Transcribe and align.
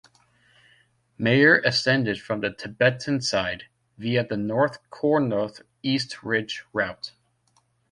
Meyer 1.19 1.59
ascended 1.59 2.19
from 2.19 2.39
the 2.41 2.49
Tibetan 2.51 3.21
side, 3.21 3.65
via 3.99 4.25
the 4.25 4.35
North 4.35 4.79
Col-North 4.89 5.61
East 5.83 6.23
Ridge 6.23 6.63
route. 6.73 7.13